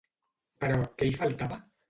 [0.63, 1.63] Però, què hi faltava?